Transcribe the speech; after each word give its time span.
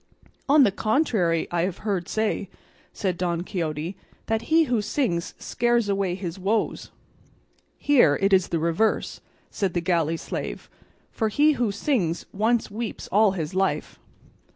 "On 0.49 0.63
the 0.63 0.71
contrary, 0.71 1.47
I 1.51 1.61
have 1.61 1.77
heard 1.85 2.07
say," 2.07 2.49
said 2.91 3.19
Don 3.19 3.43
Quixote, 3.43 3.95
"that 4.25 4.41
he 4.49 4.63
who 4.63 4.81
sings 4.81 5.35
scares 5.37 5.89
away 5.89 6.15
his 6.15 6.39
woes." 6.39 6.89
"Here 7.77 8.17
it 8.19 8.33
is 8.33 8.47
the 8.47 8.57
reverse," 8.57 9.21
said 9.51 9.75
the 9.75 9.79
galley 9.79 10.17
slave; 10.17 10.71
"for 11.11 11.29
he 11.29 11.51
who 11.51 11.71
sings 11.71 12.25
once 12.33 12.71
weeps 12.71 13.09
all 13.11 13.33
his 13.33 13.53
life." 13.53 13.99